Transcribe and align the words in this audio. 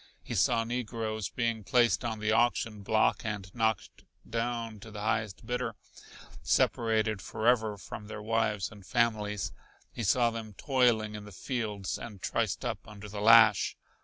He 0.23 0.33
saw 0.33 0.63
negroes 0.63 1.29
being 1.29 1.63
placed 1.63 2.03
on 2.03 2.17
the 2.17 2.31
auction 2.31 2.81
block 2.81 3.21
and 3.23 3.53
knocked 3.53 4.03
down 4.27 4.79
to 4.79 4.89
the 4.89 5.01
highest 5.01 5.45
bidder, 5.45 5.75
separated 6.41 7.21
forever 7.21 7.77
from 7.77 8.07
their 8.07 8.19
wives 8.23 8.71
and 8.71 8.83
families. 8.83 9.51
He 9.91 10.01
saw 10.01 10.31
them 10.31 10.55
toiling 10.55 11.13
in 11.13 11.25
the 11.25 11.31
fields 11.31 11.99
and 11.99 12.19
triced 12.19 12.65
up 12.65 12.79
under 12.87 13.07
the 13.07 13.21
lash. 13.21 13.77